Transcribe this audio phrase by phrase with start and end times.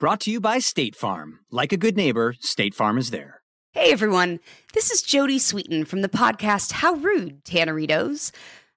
[0.00, 1.40] Brought to you by State Farm.
[1.50, 3.42] Like a good neighbor, State Farm is there.
[3.72, 4.40] Hey everyone,
[4.72, 8.32] this is Jodie Sweetin from the podcast How Rude, Tanneritos.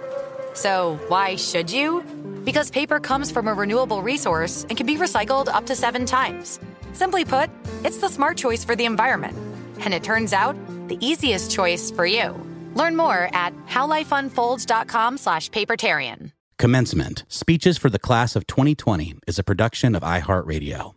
[0.54, 2.02] So, why should you?
[2.44, 6.58] Because paper comes from a renewable resource and can be recycled up to seven times.
[6.96, 7.50] Simply put,
[7.84, 9.36] it's the smart choice for the environment.
[9.80, 10.56] And it turns out,
[10.88, 12.34] the easiest choice for you.
[12.74, 16.32] Learn more at howlifeunfolds.com slash papertarian.
[16.58, 20.94] Commencement Speeches for the Class of 2020 is a production of iHeartRadio.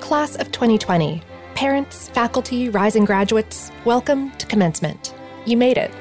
[0.00, 1.22] Class of 2020.
[1.54, 5.14] Parents, faculty, rising graduates, welcome to commencement.
[5.46, 5.92] You made it.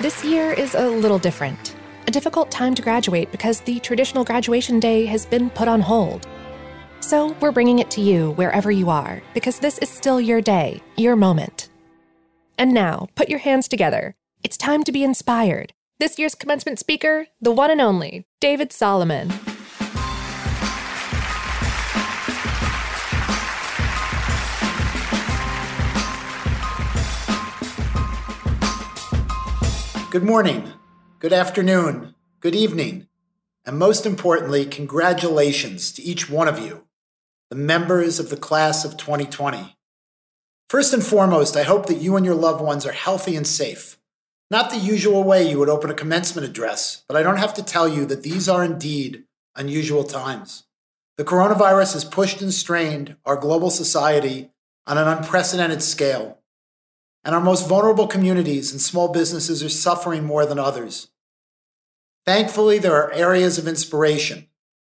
[0.00, 1.76] This year is a little different.
[2.06, 6.26] A difficult time to graduate because the traditional graduation day has been put on hold.
[7.00, 10.80] So we're bringing it to you wherever you are because this is still your day,
[10.96, 11.68] your moment.
[12.56, 14.14] And now, put your hands together.
[14.42, 15.74] It's time to be inspired.
[15.98, 19.30] This year's commencement speaker, the one and only, David Solomon.
[30.10, 30.72] Good morning,
[31.20, 33.06] good afternoon, good evening,
[33.64, 36.84] and most importantly, congratulations to each one of you,
[37.48, 39.76] the members of the class of 2020.
[40.68, 44.00] First and foremost, I hope that you and your loved ones are healthy and safe.
[44.50, 47.62] Not the usual way you would open a commencement address, but I don't have to
[47.62, 49.22] tell you that these are indeed
[49.54, 50.64] unusual times.
[51.18, 54.50] The coronavirus has pushed and strained our global society
[54.88, 56.39] on an unprecedented scale
[57.24, 61.10] and our most vulnerable communities and small businesses are suffering more than others.
[62.26, 64.46] Thankfully, there are areas of inspiration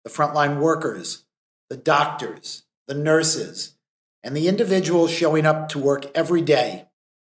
[0.04, 1.24] the frontline workers,
[1.68, 3.74] the doctors, the nurses,
[4.22, 6.86] and the individuals showing up to work every day,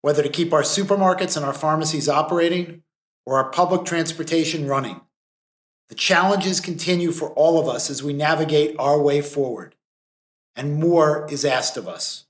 [0.01, 2.83] whether to keep our supermarkets and our pharmacies operating
[3.27, 5.01] or our public transportation running.
[5.89, 9.75] The challenges continue for all of us as we navigate our way forward,
[10.57, 12.25] and more is asked of us.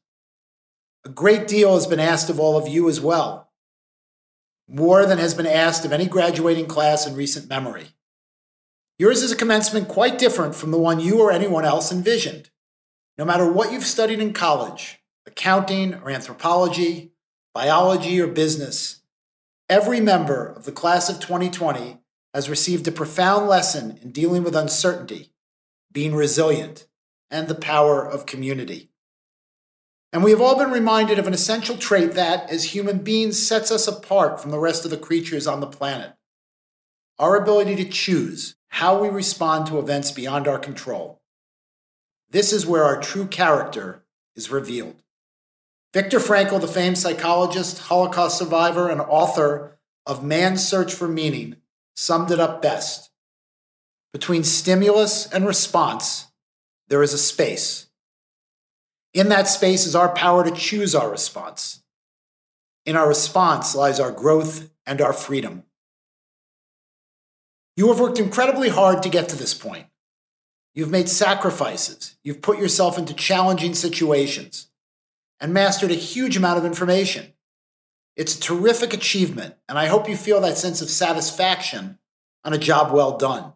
[1.05, 3.51] A great deal has been asked of all of you as well,
[4.69, 7.89] more than has been asked of any graduating class in recent memory.
[8.99, 12.51] Yours is a commencement quite different from the one you or anyone else envisioned.
[13.19, 17.13] No matter what you've studied in college accounting or anthropology,
[17.55, 19.03] biology or business
[19.73, 21.99] every member of the class of 2020
[22.35, 25.33] has received a profound lesson in dealing with uncertainty,
[25.91, 26.87] being resilient,
[27.31, 28.92] and the power of community.
[30.13, 33.71] And we have all been reminded of an essential trait that, as human beings, sets
[33.71, 36.15] us apart from the rest of the creatures on the planet
[37.19, 41.21] our ability to choose how we respond to events beyond our control.
[42.31, 44.03] This is where our true character
[44.35, 44.97] is revealed.
[45.95, 51.57] Viktor Frankl, the famed psychologist, Holocaust survivor, and author of Man's Search for Meaning,
[51.95, 53.11] summed it up best.
[54.13, 56.27] Between stimulus and response,
[56.89, 57.87] there is a space.
[59.15, 61.83] In that space is our power to choose our response.
[62.87, 65.65] In our response lies our growth and our freedom.
[67.77, 69.87] You have worked incredibly hard to get to this point.
[70.75, 72.17] You've made sacrifices.
[72.25, 74.69] You've put yourself into challenging situations
[75.41, 77.33] and mastered a huge amount of information.
[78.17, 81.99] It's a terrific achievement, and I hope you feel that sense of satisfaction
[82.45, 83.53] on a job well done.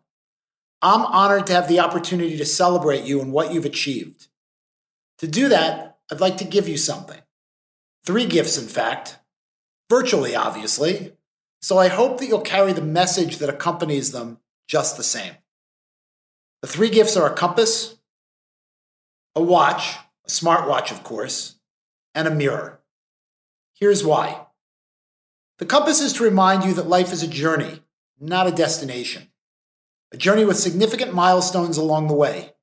[0.82, 4.25] I'm honored to have the opportunity to celebrate you and what you've achieved.
[5.19, 7.21] To do that, I'd like to give you something.
[8.05, 9.19] Three gifts, in fact,
[9.91, 11.17] virtually, obviously.
[11.61, 15.35] So I hope that you'll carry the message that accompanies them just the same.
[16.63, 17.97] The three gifts are a compass,
[19.35, 21.57] a watch, a smartwatch, of course,
[22.15, 22.81] and a mirror.
[23.75, 24.47] Here's why.
[25.59, 27.83] The compass is to remind you that life is a journey,
[28.21, 29.29] not a destination.
[30.12, 32.55] A journey with significant milestones along the way.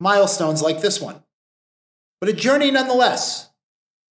[0.00, 1.22] Milestones like this one.
[2.22, 3.50] But a journey nonetheless.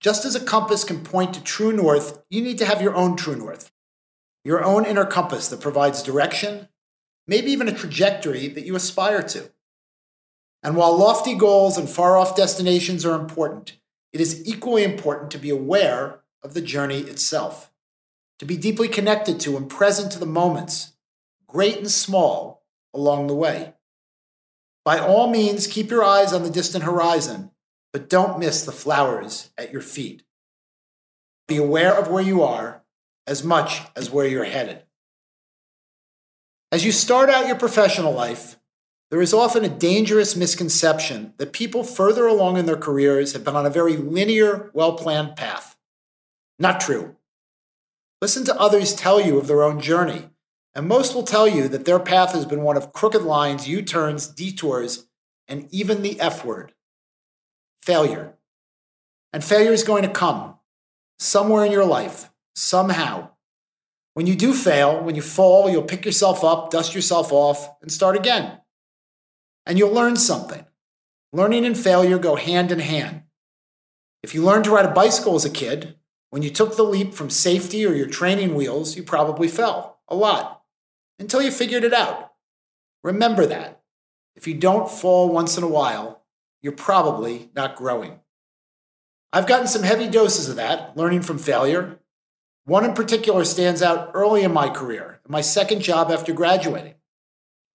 [0.02, 3.16] Just as a compass can point to true north, you need to have your own
[3.16, 3.72] true north.
[4.44, 6.68] Your own inner compass that provides direction,
[7.26, 9.54] maybe even a trajectory that you aspire to.
[10.62, 13.78] And while lofty goals and far off destinations are important,
[14.12, 17.72] it is equally important to be aware of the journey itself
[18.40, 20.98] to be deeply connected to and present to the moments,
[21.48, 23.76] great and small, along the way.
[24.84, 27.51] By all means, keep your eyes on the distant horizon,
[27.94, 30.24] but don't miss the flowers at your feet.
[31.48, 32.84] Be aware of where you are
[33.28, 34.84] as much as where you're headed.
[36.72, 38.58] As you start out your professional life,
[39.10, 43.58] there is often a dangerous misconception that people further along in their careers have been
[43.58, 45.76] on a very linear, well planned path.
[46.58, 47.18] Not true.
[48.22, 50.30] Listen to others tell you of their own journey,
[50.74, 53.82] and most will tell you that their path has been one of crooked lines, U
[53.82, 55.08] turns, detours,
[55.50, 56.74] and even the F word
[57.82, 58.34] failure.
[59.34, 60.56] And failure is going to come
[61.20, 63.30] somewhere in your life, somehow.
[64.14, 67.92] When you do fail, when you fall, you'll pick yourself up, dust yourself off, and
[67.92, 68.60] start again.
[69.66, 70.66] And you'll learn something.
[71.32, 73.24] Learning and failure go hand in hand.
[74.22, 75.96] If you learned to ride a bicycle as a kid,
[76.30, 80.16] when you took the leap from safety or your training wheels, you probably fell a
[80.16, 80.64] lot
[81.20, 82.34] until you figured it out.
[83.04, 83.82] Remember that.
[84.36, 86.21] If you don't fall once in a while,
[86.62, 88.20] you're probably not growing.
[89.34, 92.00] I've gotten some heavy doses of that, learning from failure.
[92.66, 96.96] One in particular stands out early in my career, my second job after graduating.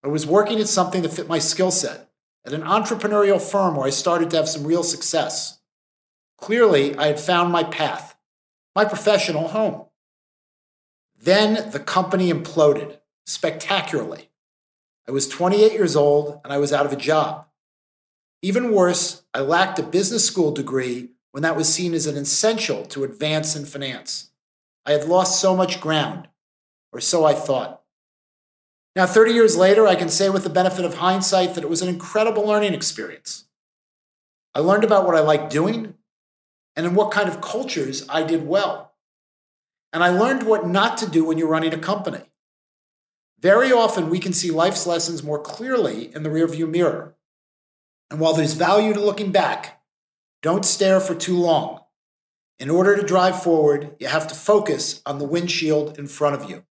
[0.05, 2.11] I was working at something that fit my skill set,
[2.45, 5.59] at an entrepreneurial firm where I started to have some real success.
[6.39, 8.17] Clearly, I had found my path
[8.77, 9.87] my professional home.
[11.19, 14.29] Then the company imploded spectacularly.
[15.09, 17.47] I was 28 years old and I was out of a job.
[18.43, 22.85] Even worse, I lacked a business school degree when that was seen as an essential
[22.87, 24.31] to advance in finance.
[24.85, 26.29] I had lost so much ground,
[26.93, 27.83] or so I thought.
[28.95, 31.83] Now, 30 years later, I can say with the benefit of hindsight that it was
[31.83, 33.45] an incredible learning experience.
[34.55, 35.95] I learned about what I liked doing
[36.75, 38.95] and in what kind of cultures I did well.
[39.93, 42.31] And I learned what not to do when you're running a company.
[43.41, 47.15] Very often, we can see life's lessons more clearly in the rearview mirror.
[48.11, 49.83] And while there's value to looking back,
[50.43, 51.81] don't stare for too long.
[52.59, 56.49] In order to drive forward, you have to focus on the windshield in front of
[56.49, 56.65] you.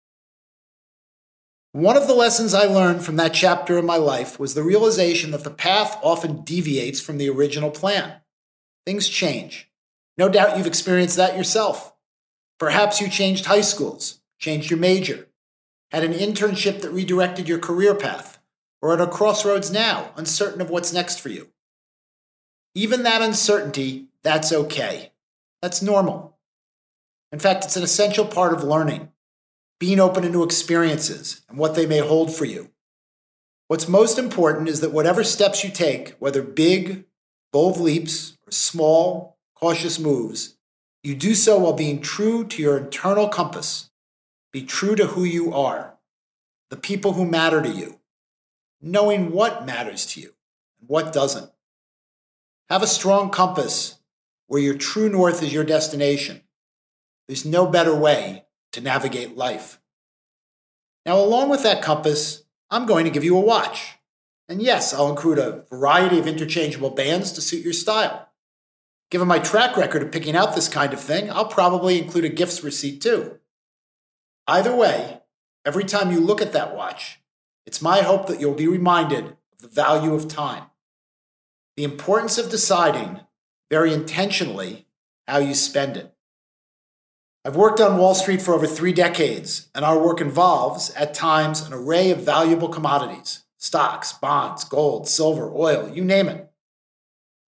[1.73, 5.31] One of the lessons I learned from that chapter in my life was the realization
[5.31, 8.21] that the path often deviates from the original plan.
[8.85, 9.69] Things change.
[10.17, 11.93] No doubt you've experienced that yourself.
[12.57, 15.27] Perhaps you changed high schools, changed your major,
[15.91, 18.34] had an internship that redirected your career path,
[18.85, 21.47] or at a crossroads now, uncertain of what's next for you.
[22.75, 25.11] Even that uncertainty, that's okay.
[25.59, 26.37] That's normal.
[27.31, 29.09] In fact, it's an essential part of learning,
[29.79, 32.69] being open to new experiences and what they may hold for you.
[33.69, 37.05] What's most important is that whatever steps you take, whether big,
[37.51, 40.57] bold leaps, or small, cautious moves,
[41.01, 43.89] you do so while being true to your internal compass.
[44.53, 45.97] Be true to who you are,
[46.69, 47.99] the people who matter to you,
[48.85, 50.31] knowing what matters to you
[50.79, 51.49] and what doesn't.
[52.69, 53.95] Have a strong compass
[54.45, 56.41] where your true north is your destination.
[57.27, 59.79] There's no better way to navigate life.
[61.03, 63.95] Now, along with that compass, I'm going to give you a watch.
[64.47, 68.29] And yes, I'll include a variety of interchangeable bands to suit your style.
[69.09, 72.29] Given my track record of picking out this kind of thing, I'll probably include a
[72.29, 73.39] gifts receipt too.
[74.47, 75.21] Either way,
[75.65, 77.19] every time you look at that watch,
[77.65, 80.65] it's my hope that you'll be reminded of the value of time,
[81.77, 83.21] the importance of deciding
[83.69, 84.87] very intentionally
[85.27, 86.13] how you spend it.
[87.43, 91.61] I've worked on Wall Street for over three decades, and our work involves, at times,
[91.61, 96.51] an array of valuable commodities stocks, bonds, gold, silver, oil, you name it.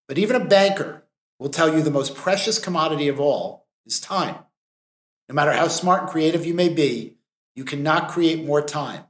[0.08, 1.04] But even a banker
[1.40, 4.36] will tell you the most precious commodity of all is time.
[5.30, 7.18] No matter how smart and creative you may be,
[7.56, 9.04] you cannot create more time.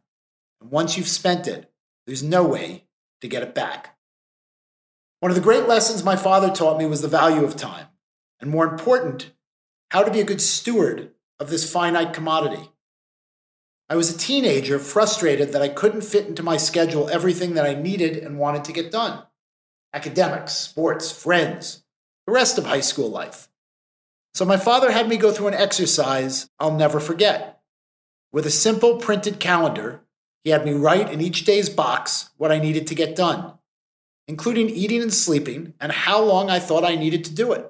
[0.61, 1.71] And once you've spent it,
[2.05, 2.85] there's no way
[3.21, 3.97] to get it back.
[5.19, 7.87] One of the great lessons my father taught me was the value of time,
[8.39, 9.31] and more important,
[9.89, 12.69] how to be a good steward of this finite commodity.
[13.89, 17.73] I was a teenager frustrated that I couldn't fit into my schedule everything that I
[17.73, 19.23] needed and wanted to get done
[19.93, 21.83] academics, sports, friends,
[22.27, 23.47] the rest of high school life.
[24.33, 27.61] So my father had me go through an exercise I'll never forget.
[28.31, 30.01] With a simple printed calendar,
[30.47, 33.55] he had me write in each day's box what I needed to get done,
[34.29, 37.69] including eating and sleeping and how long I thought I needed to do it.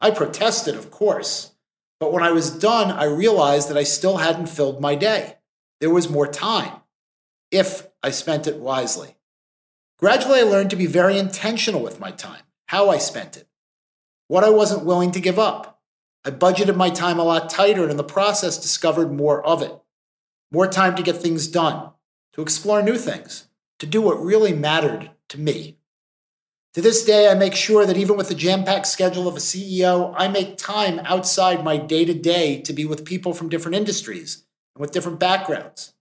[0.00, 1.52] I protested, of course,
[2.00, 5.36] but when I was done, I realized that I still hadn't filled my day.
[5.82, 6.80] There was more time,
[7.50, 9.14] if I spent it wisely.
[9.98, 13.46] Gradually, I learned to be very intentional with my time, how I spent it,
[14.28, 15.82] what I wasn't willing to give up.
[16.24, 19.78] I budgeted my time a lot tighter and in the process discovered more of it.
[20.50, 21.90] More time to get things done,
[22.38, 23.48] to explore new things,
[23.80, 25.76] to do what really mattered to me.
[26.74, 29.40] To this day, I make sure that even with the jam packed schedule of a
[29.40, 33.74] CEO, I make time outside my day to day to be with people from different
[33.74, 34.44] industries
[34.76, 35.94] and with different backgrounds.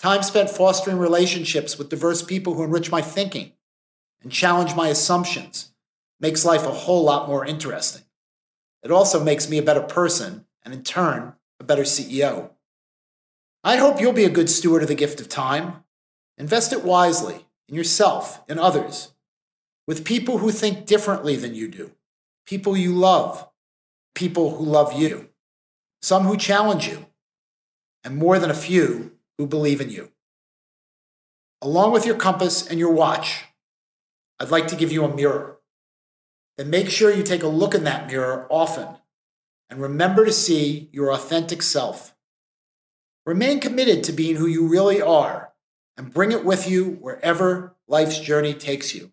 [0.00, 3.52] Time spent fostering relationships with diverse people who enrich my thinking
[4.20, 5.70] and challenge my assumptions
[6.18, 8.02] makes life a whole lot more interesting.
[8.82, 12.50] It also makes me a better person and, in turn, a better CEO.
[13.64, 15.84] I hope you'll be a good steward of the gift of time.
[16.36, 19.12] Invest it wisely in yourself and others,
[19.86, 21.92] with people who think differently than you do,
[22.46, 23.48] people you love,
[24.14, 25.28] people who love you,
[26.00, 27.06] some who challenge you,
[28.02, 30.10] and more than a few who believe in you.
[31.60, 33.44] Along with your compass and your watch,
[34.40, 35.58] I'd like to give you a mirror.
[36.58, 38.88] Then make sure you take a look in that mirror often
[39.70, 42.14] and remember to see your authentic self.
[43.24, 45.52] Remain committed to being who you really are
[45.96, 49.12] and bring it with you wherever life's journey takes you.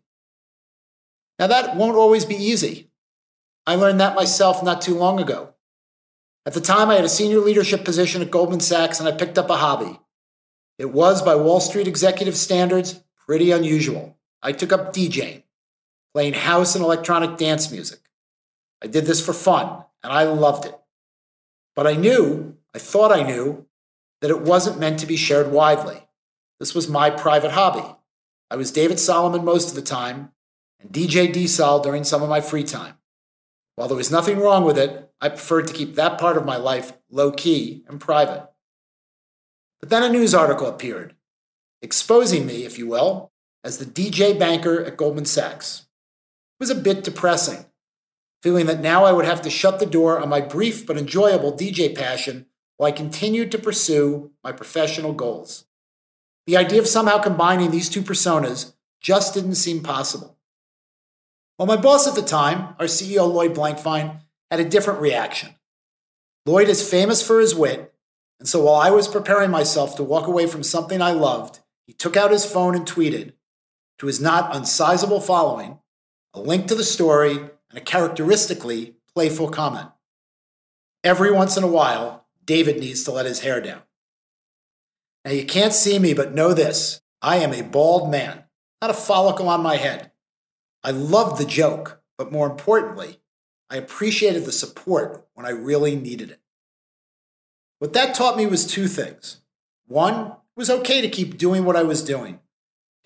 [1.38, 2.89] Now, that won't always be easy.
[3.66, 5.54] I learned that myself not too long ago.
[6.46, 9.38] At the time, I had a senior leadership position at Goldman Sachs and I picked
[9.38, 10.00] up a hobby.
[10.80, 14.18] It was, by Wall Street executive standards, pretty unusual.
[14.42, 15.44] I took up DJing,
[16.13, 18.00] playing house and electronic dance music.
[18.82, 20.75] I did this for fun, and I loved it.
[21.75, 23.68] But I knew, I thought I knew,
[24.22, 26.08] that it wasn't meant to be shared widely.
[26.60, 27.96] This was my private hobby.
[28.52, 30.32] I was David Solomon most of the time,
[30.80, 32.96] and DJ D-Sol during some of my free time.
[33.76, 36.58] While there was nothing wrong with it, I preferred to keep that part of my
[36.58, 38.50] life low key and private.
[39.80, 41.16] But then a news article appeared,
[41.82, 43.32] exposing me, if you will,
[43.64, 45.86] as the DJ banker at Goldman Sachs.
[46.60, 47.66] It was a bit depressing,
[48.44, 51.54] feeling that now I would have to shut the door on my brief but enjoyable
[51.54, 52.48] DJ passion
[52.80, 55.66] while I continued to pursue my professional goals.
[56.48, 60.38] The idea of somehow combining these two personas just didn't seem possible.
[61.58, 65.56] Well, my boss at the time, our CEO Lloyd Blankfein, had a different reaction.
[66.46, 67.94] Lloyd is famous for his wit,
[68.40, 71.92] and so while I was preparing myself to walk away from something I loved, he
[71.92, 73.34] took out his phone and tweeted
[73.98, 75.80] to his not unsizable following
[76.34, 79.90] a link to the story and a characteristically playful comment.
[81.04, 82.19] Every once in a while,
[82.50, 83.84] David needs to let his hair down.
[85.24, 88.46] Now, you can't see me, but know this I am a bald man,
[88.82, 90.10] not a follicle on my head.
[90.84, 93.20] I loved the joke, but more importantly,
[93.70, 96.41] I appreciated the support when I really needed it.
[97.77, 99.41] What that taught me was two things.
[99.86, 102.39] One, it was okay to keep doing what I was doing.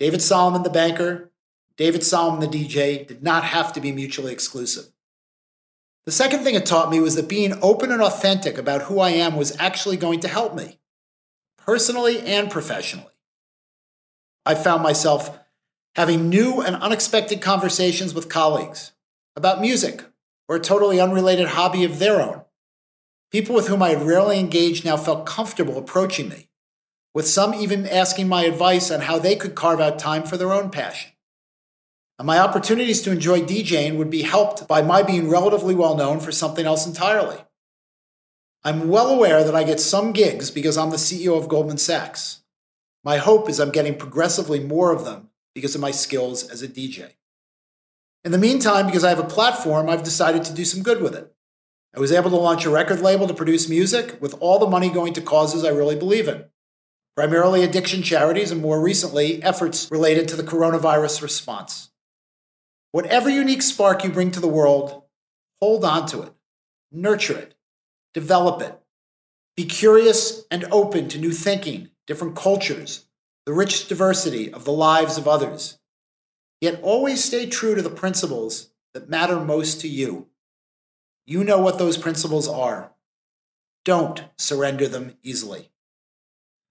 [0.00, 1.32] David Solomon, the banker,
[1.76, 4.93] David Solomon, the DJ, did not have to be mutually exclusive.
[6.06, 9.10] The second thing it taught me was that being open and authentic about who I
[9.10, 10.78] am was actually going to help me,
[11.56, 13.06] personally and professionally.
[14.44, 15.38] I found myself
[15.96, 18.92] having new and unexpected conversations with colleagues
[19.34, 20.04] about music
[20.46, 22.42] or a totally unrelated hobby of their own.
[23.32, 26.50] People with whom I had rarely engaged now felt comfortable approaching me,
[27.14, 30.52] with some even asking my advice on how they could carve out time for their
[30.52, 31.13] own passion
[32.18, 36.20] and my opportunities to enjoy DJing would be helped by my being relatively well known
[36.20, 37.38] for something else entirely.
[38.62, 42.42] I'm well aware that I get some gigs because I'm the CEO of Goldman Sachs.
[43.02, 46.68] My hope is I'm getting progressively more of them because of my skills as a
[46.68, 47.10] DJ.
[48.24, 51.14] In the meantime, because I have a platform, I've decided to do some good with
[51.14, 51.30] it.
[51.94, 54.88] I was able to launch a record label to produce music with all the money
[54.88, 56.46] going to causes I really believe in,
[57.14, 61.90] primarily addiction charities and more recently, efforts related to the coronavirus response.
[62.94, 65.02] Whatever unique spark you bring to the world,
[65.60, 66.32] hold on to it,
[66.92, 67.56] nurture it,
[68.12, 68.78] develop it.
[69.56, 73.06] Be curious and open to new thinking, different cultures,
[73.46, 75.80] the rich diversity of the lives of others.
[76.60, 80.28] Yet always stay true to the principles that matter most to you.
[81.26, 82.92] You know what those principles are.
[83.84, 85.72] Don't surrender them easily.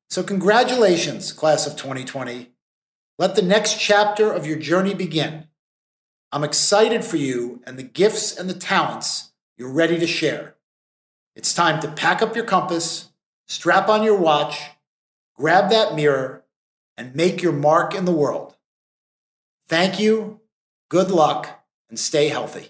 [0.09, 2.53] So, congratulations, class of 2020.
[3.19, 5.47] Let the next chapter of your journey begin.
[6.33, 10.55] I'm excited for you and the gifts and the talents you're ready to share.
[11.35, 13.09] It's time to pack up your compass,
[13.45, 14.59] strap on your watch,
[15.35, 16.43] grab that mirror,
[16.97, 18.55] and make your mark in the world.
[19.67, 20.39] Thank you,
[20.89, 22.69] good luck, and stay healthy.